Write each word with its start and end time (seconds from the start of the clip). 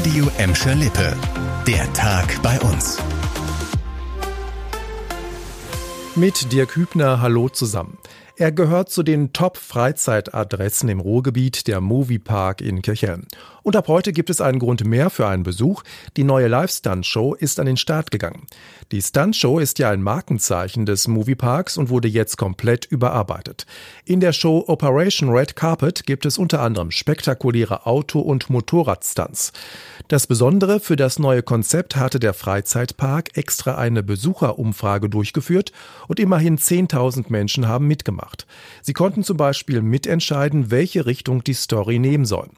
Radio 0.00 0.30
Emscher 0.38 0.74
Lippe. 0.76 1.14
Der 1.66 1.92
Tag 1.92 2.40
bei 2.42 2.58
uns. 2.60 2.96
Mit 6.16 6.50
Dirk 6.50 6.74
Hübner, 6.74 7.20
hallo 7.20 7.50
zusammen. 7.50 7.98
Er 8.34 8.50
gehört 8.50 8.88
zu 8.88 9.02
den 9.02 9.34
Top-Freizeitadressen 9.34 10.88
im 10.88 11.00
Ruhrgebiet, 11.00 11.66
der 11.66 11.82
Moviepark 11.82 12.62
in 12.62 12.80
Kirchhelm. 12.80 13.26
Und 13.62 13.76
ab 13.76 13.88
heute 13.88 14.12
gibt 14.12 14.30
es 14.30 14.40
einen 14.40 14.58
Grund 14.58 14.84
mehr 14.84 15.10
für 15.10 15.26
einen 15.26 15.42
Besuch. 15.42 15.82
Die 16.16 16.24
neue 16.24 16.48
Live-Stunt-Show 16.48 17.34
ist 17.34 17.58
an 17.58 17.66
den 17.66 17.76
Start 17.76 18.10
gegangen. 18.10 18.46
Die 18.92 19.02
Stunt-Show 19.02 19.58
ist 19.58 19.78
ja 19.78 19.90
ein 19.90 20.02
Markenzeichen 20.02 20.86
des 20.86 21.08
Movieparks 21.08 21.76
und 21.76 21.88
wurde 21.88 22.08
jetzt 22.08 22.36
komplett 22.36 22.84
überarbeitet. 22.84 23.66
In 24.04 24.20
der 24.20 24.32
Show 24.32 24.64
Operation 24.66 25.30
Red 25.30 25.56
Carpet 25.56 26.06
gibt 26.06 26.26
es 26.26 26.38
unter 26.38 26.60
anderem 26.60 26.90
spektakuläre 26.90 27.86
Auto- 27.86 28.20
und 28.20 28.50
Motorradstunts. 28.50 29.52
Das 30.08 30.26
Besondere 30.26 30.80
für 30.80 30.96
das 30.96 31.18
neue 31.18 31.42
Konzept 31.42 31.96
hatte 31.96 32.18
der 32.18 32.34
Freizeitpark 32.34 33.36
extra 33.36 33.76
eine 33.76 34.02
Besucherumfrage 34.02 35.08
durchgeführt 35.08 35.72
und 36.08 36.18
immerhin 36.20 36.58
10.000 36.58 37.26
Menschen 37.28 37.68
haben 37.68 37.86
mitgemacht 37.86 38.10
gemacht. 38.10 38.46
Sie 38.82 38.92
konnten 38.92 39.22
zum 39.22 39.36
Beispiel 39.36 39.82
mitentscheiden, 39.82 40.70
welche 40.70 41.06
Richtung 41.06 41.44
die 41.44 41.54
Story 41.54 41.98
nehmen 41.98 42.24
soll. 42.24 42.48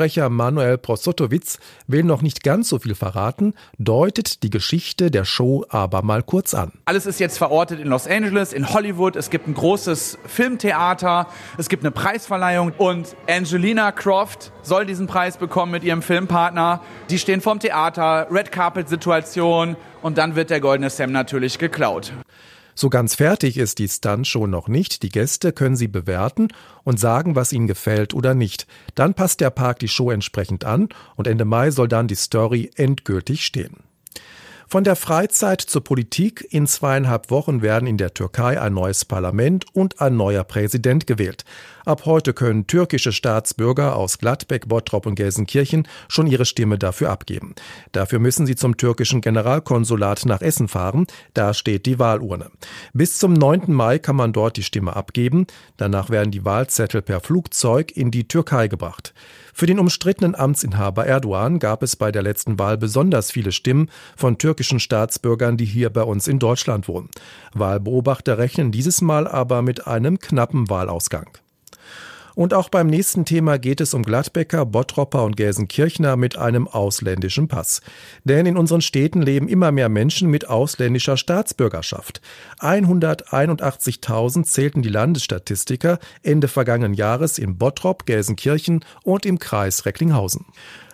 Parksprecher 0.00 0.30
Manuel 0.30 0.78
Prosotowitz 0.78 1.58
will 1.86 2.04
noch 2.04 2.22
nicht 2.22 2.42
ganz 2.42 2.70
so 2.70 2.78
viel 2.78 2.94
verraten, 2.94 3.52
deutet 3.76 4.42
die 4.42 4.48
Geschichte 4.48 5.10
der 5.10 5.26
Show 5.26 5.66
aber 5.68 6.00
mal 6.00 6.22
kurz 6.22 6.54
an. 6.54 6.72
Alles 6.86 7.04
ist 7.04 7.20
jetzt 7.20 7.36
verortet 7.36 7.80
in 7.80 7.88
Los 7.88 8.06
Angeles, 8.06 8.54
in 8.54 8.72
Hollywood. 8.72 9.14
Es 9.14 9.28
gibt 9.28 9.46
ein 9.46 9.52
großes 9.52 10.16
Filmtheater, 10.24 11.26
es 11.58 11.68
gibt 11.68 11.84
eine 11.84 11.90
Preisverleihung 11.90 12.72
und 12.78 13.14
Angelina 13.28 13.92
Croft 13.92 14.52
soll 14.62 14.86
diesen 14.86 15.06
Preis 15.06 15.36
bekommen 15.36 15.72
mit 15.72 15.84
ihrem 15.84 16.00
Filmpartner. 16.00 16.80
Die 17.10 17.18
stehen 17.18 17.42
vorm 17.42 17.60
Theater, 17.60 18.26
Red 18.30 18.52
Carpet 18.52 18.88
Situation 18.88 19.76
und 20.00 20.16
dann 20.16 20.34
wird 20.34 20.48
der 20.48 20.60
goldene 20.60 20.88
Sam 20.88 21.12
natürlich 21.12 21.58
geklaut. 21.58 22.10
So 22.80 22.88
ganz 22.88 23.14
fertig 23.14 23.58
ist 23.58 23.78
die 23.78 23.88
Stunt 23.88 24.26
schon 24.26 24.48
noch 24.48 24.66
nicht. 24.66 25.02
Die 25.02 25.10
Gäste 25.10 25.52
können 25.52 25.76
sie 25.76 25.86
bewerten 25.86 26.48
und 26.82 26.98
sagen, 26.98 27.36
was 27.36 27.52
ihnen 27.52 27.66
gefällt 27.66 28.14
oder 28.14 28.32
nicht. 28.32 28.66
Dann 28.94 29.12
passt 29.12 29.42
der 29.42 29.50
Park 29.50 29.80
die 29.80 29.88
Show 29.88 30.10
entsprechend 30.10 30.64
an 30.64 30.88
und 31.14 31.26
Ende 31.26 31.44
Mai 31.44 31.72
soll 31.72 31.88
dann 31.88 32.08
die 32.08 32.14
Story 32.14 32.70
endgültig 32.76 33.44
stehen. 33.44 33.89
Von 34.72 34.84
der 34.84 34.94
Freizeit 34.94 35.60
zur 35.60 35.82
Politik. 35.82 36.46
In 36.50 36.68
zweieinhalb 36.68 37.32
Wochen 37.32 37.60
werden 37.60 37.88
in 37.88 37.96
der 37.96 38.14
Türkei 38.14 38.60
ein 38.60 38.72
neues 38.72 39.04
Parlament 39.04 39.64
und 39.72 40.00
ein 40.00 40.16
neuer 40.16 40.44
Präsident 40.44 41.08
gewählt. 41.08 41.44
Ab 41.84 42.02
heute 42.04 42.32
können 42.34 42.68
türkische 42.68 43.10
Staatsbürger 43.10 43.96
aus 43.96 44.18
Gladbeck, 44.18 44.68
Bottrop 44.68 45.06
und 45.06 45.16
Gelsenkirchen 45.16 45.88
schon 46.06 46.28
ihre 46.28 46.44
Stimme 46.44 46.78
dafür 46.78 47.10
abgeben. 47.10 47.56
Dafür 47.90 48.20
müssen 48.20 48.46
sie 48.46 48.54
zum 48.54 48.76
türkischen 48.76 49.22
Generalkonsulat 49.22 50.24
nach 50.26 50.40
Essen 50.40 50.68
fahren. 50.68 51.08
Da 51.34 51.52
steht 51.52 51.84
die 51.86 51.98
Wahlurne. 51.98 52.52
Bis 52.92 53.18
zum 53.18 53.32
9. 53.32 53.72
Mai 53.72 53.98
kann 53.98 54.14
man 54.14 54.32
dort 54.32 54.56
die 54.56 54.62
Stimme 54.62 54.94
abgeben. 54.94 55.48
Danach 55.78 56.10
werden 56.10 56.30
die 56.30 56.44
Wahlzettel 56.44 57.02
per 57.02 57.18
Flugzeug 57.18 57.90
in 57.96 58.12
die 58.12 58.28
Türkei 58.28 58.68
gebracht. 58.68 59.14
Für 59.60 59.66
den 59.66 59.78
umstrittenen 59.78 60.34
Amtsinhaber 60.34 61.04
Erdogan 61.04 61.58
gab 61.58 61.82
es 61.82 61.94
bei 61.94 62.10
der 62.10 62.22
letzten 62.22 62.58
Wahl 62.58 62.78
besonders 62.78 63.30
viele 63.30 63.52
Stimmen 63.52 63.90
von 64.16 64.38
türkischen 64.38 64.80
Staatsbürgern, 64.80 65.58
die 65.58 65.66
hier 65.66 65.90
bei 65.90 66.02
uns 66.02 66.28
in 66.28 66.38
Deutschland 66.38 66.88
wohnen. 66.88 67.10
Wahlbeobachter 67.52 68.38
rechnen 68.38 68.72
dieses 68.72 69.02
Mal 69.02 69.28
aber 69.28 69.60
mit 69.60 69.86
einem 69.86 70.18
knappen 70.18 70.70
Wahlausgang. 70.70 71.28
Und 72.40 72.54
auch 72.54 72.70
beim 72.70 72.86
nächsten 72.86 73.26
Thema 73.26 73.58
geht 73.58 73.82
es 73.82 73.92
um 73.92 74.02
Gladbecker, 74.02 74.64
Bottropper 74.64 75.24
und 75.24 75.36
Gelsenkirchner 75.36 76.16
mit 76.16 76.38
einem 76.38 76.66
ausländischen 76.68 77.48
Pass. 77.48 77.82
Denn 78.24 78.46
in 78.46 78.56
unseren 78.56 78.80
Städten 78.80 79.20
leben 79.20 79.46
immer 79.46 79.72
mehr 79.72 79.90
Menschen 79.90 80.30
mit 80.30 80.48
ausländischer 80.48 81.18
Staatsbürgerschaft. 81.18 82.22
181.000 82.60 84.44
zählten 84.44 84.80
die 84.80 84.88
Landesstatistiker 84.88 85.98
Ende 86.22 86.48
vergangenen 86.48 86.94
Jahres 86.94 87.36
in 87.36 87.58
Bottrop, 87.58 88.06
Gelsenkirchen 88.06 88.86
und 89.04 89.26
im 89.26 89.38
Kreis 89.38 89.84
Recklinghausen. 89.84 90.46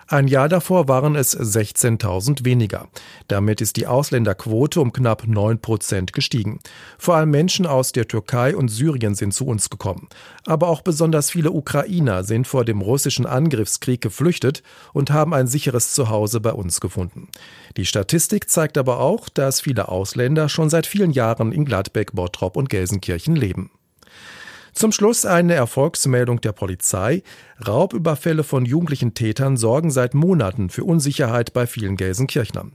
Ein 0.08 0.28
Jahr 0.28 0.48
davor 0.48 0.86
waren 0.86 1.16
es 1.16 1.36
16.000 1.36 2.44
weniger. 2.44 2.86
Damit 3.26 3.60
ist 3.60 3.74
die 3.74 3.88
Ausländerquote 3.88 4.80
um 4.80 4.92
knapp 4.92 5.26
9 5.26 5.58
Prozent 5.58 6.12
gestiegen. 6.12 6.60
Vor 6.96 7.16
allem 7.16 7.32
Menschen 7.32 7.66
aus 7.66 7.90
der 7.90 8.06
Türkei 8.06 8.54
und 8.54 8.68
Syrien 8.68 9.16
sind 9.16 9.34
zu 9.34 9.46
uns 9.46 9.68
gekommen. 9.68 10.08
Aber 10.44 10.68
auch 10.68 10.82
besonders 10.82 11.32
viele 11.32 11.50
Ukrainer 11.50 12.22
sind 12.22 12.46
vor 12.46 12.64
dem 12.64 12.82
russischen 12.82 13.26
Angriffskrieg 13.26 14.00
geflüchtet 14.00 14.62
und 14.92 15.10
haben 15.10 15.34
ein 15.34 15.48
sicheres 15.48 15.92
Zuhause 15.92 16.38
bei 16.38 16.52
uns 16.52 16.80
gefunden. 16.80 17.26
Die 17.76 17.84
Statistik 17.84 18.48
zeigt 18.48 18.78
aber 18.78 19.00
auch, 19.00 19.28
dass 19.28 19.60
viele 19.60 19.88
Ausländer 19.88 20.48
schon 20.48 20.70
seit 20.70 20.86
vielen 20.86 21.10
Jahren 21.10 21.50
in 21.50 21.64
Gladbeck, 21.64 22.12
Bottrop 22.12 22.56
und 22.56 22.70
Gelsenkirchen 22.70 23.34
leben. 23.34 23.72
Zum 24.76 24.92
Schluss 24.92 25.24
eine 25.24 25.54
Erfolgsmeldung 25.54 26.42
der 26.42 26.52
Polizei. 26.52 27.22
Raubüberfälle 27.66 28.44
von 28.44 28.66
jugendlichen 28.66 29.14
Tätern 29.14 29.56
sorgen 29.56 29.90
seit 29.90 30.12
Monaten 30.12 30.68
für 30.68 30.84
Unsicherheit 30.84 31.54
bei 31.54 31.66
vielen 31.66 31.96
Gelsenkirchnern. 31.96 32.72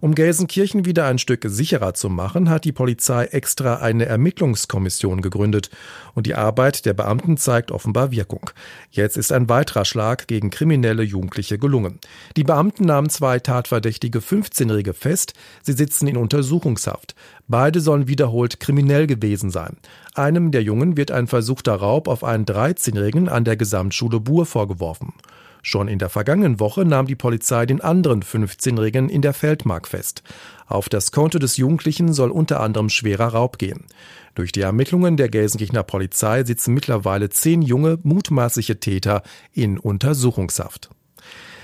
Um 0.00 0.16
Gelsenkirchen 0.16 0.84
wieder 0.84 1.06
ein 1.06 1.18
Stück 1.20 1.44
sicherer 1.46 1.94
zu 1.94 2.08
machen, 2.08 2.50
hat 2.50 2.64
die 2.64 2.72
Polizei 2.72 3.26
extra 3.26 3.76
eine 3.76 4.06
Ermittlungskommission 4.06 5.22
gegründet. 5.22 5.70
Und 6.14 6.26
die 6.26 6.34
Arbeit 6.34 6.84
der 6.86 6.92
Beamten 6.92 7.36
zeigt 7.36 7.70
offenbar 7.70 8.10
Wirkung. 8.10 8.50
Jetzt 8.90 9.16
ist 9.16 9.30
ein 9.30 9.48
weiterer 9.48 9.84
Schlag 9.84 10.26
gegen 10.26 10.50
kriminelle 10.50 11.04
Jugendliche 11.04 11.58
gelungen. 11.58 12.00
Die 12.36 12.44
Beamten 12.44 12.84
nahmen 12.84 13.08
zwei 13.08 13.38
tatverdächtige 13.38 14.18
15-Jährige 14.18 14.92
fest. 14.92 15.34
Sie 15.62 15.72
sitzen 15.72 16.08
in 16.08 16.16
Untersuchungshaft. 16.16 17.14
Beide 17.46 17.80
sollen 17.80 18.08
wiederholt 18.08 18.58
kriminell 18.58 19.06
gewesen 19.06 19.50
sein. 19.50 19.76
Einem 20.14 20.50
der 20.50 20.62
Jungen 20.62 20.96
wird 20.96 21.10
ein 21.10 21.26
versuchter 21.44 21.74
Raub 21.74 22.08
auf 22.08 22.24
einen 22.24 22.46
13-Jährigen 22.46 23.28
an 23.28 23.44
der 23.44 23.58
Gesamtschule 23.58 24.18
Bur 24.18 24.46
vorgeworfen. 24.46 25.12
Schon 25.62 25.88
in 25.88 25.98
der 25.98 26.08
vergangenen 26.08 26.58
Woche 26.58 26.86
nahm 26.86 27.06
die 27.06 27.16
Polizei 27.16 27.66
den 27.66 27.82
anderen 27.82 28.22
15-Jährigen 28.22 29.10
in 29.10 29.20
der 29.20 29.34
Feldmark 29.34 29.86
fest. 29.86 30.22
Auf 30.66 30.88
das 30.88 31.12
Konto 31.12 31.38
des 31.38 31.58
Jugendlichen 31.58 32.14
soll 32.14 32.30
unter 32.30 32.60
anderem 32.60 32.88
schwerer 32.88 33.28
Raub 33.28 33.58
gehen. 33.58 33.84
Durch 34.34 34.52
die 34.52 34.62
Ermittlungen 34.62 35.18
der 35.18 35.28
Gelsenkirchener 35.28 35.82
Polizei 35.82 36.44
sitzen 36.44 36.72
mittlerweile 36.72 37.28
zehn 37.28 37.60
junge, 37.60 37.98
mutmaßliche 38.02 38.80
Täter 38.80 39.22
in 39.52 39.78
Untersuchungshaft. 39.78 40.88